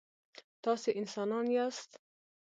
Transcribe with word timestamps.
تاسي 0.63 0.89
انسانان 0.99 1.47
یاست. 1.57 1.91